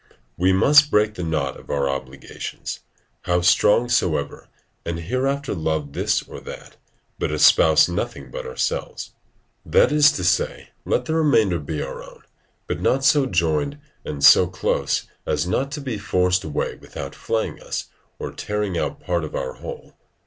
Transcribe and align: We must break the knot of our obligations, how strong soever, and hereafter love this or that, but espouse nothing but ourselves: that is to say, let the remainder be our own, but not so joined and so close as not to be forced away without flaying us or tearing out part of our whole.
We 0.35 0.51
must 0.51 0.89
break 0.89 1.13
the 1.13 1.21
knot 1.21 1.59
of 1.59 1.69
our 1.69 1.87
obligations, 1.87 2.79
how 3.25 3.41
strong 3.41 3.87
soever, 3.87 4.49
and 4.83 4.99
hereafter 4.99 5.53
love 5.53 5.93
this 5.93 6.23
or 6.23 6.39
that, 6.39 6.77
but 7.19 7.31
espouse 7.31 7.87
nothing 7.87 8.31
but 8.31 8.43
ourselves: 8.47 9.11
that 9.63 9.91
is 9.91 10.11
to 10.13 10.23
say, 10.23 10.69
let 10.85 11.05
the 11.05 11.13
remainder 11.13 11.59
be 11.59 11.83
our 11.83 12.01
own, 12.01 12.23
but 12.65 12.81
not 12.81 13.05
so 13.05 13.27
joined 13.27 13.77
and 14.03 14.23
so 14.23 14.47
close 14.47 15.05
as 15.27 15.45
not 15.45 15.71
to 15.73 15.81
be 15.81 15.99
forced 15.99 16.43
away 16.43 16.77
without 16.77 17.13
flaying 17.13 17.61
us 17.61 17.91
or 18.17 18.31
tearing 18.31 18.79
out 18.79 19.01
part 19.01 19.23
of 19.23 19.35
our 19.35 19.53
whole. 19.53 19.93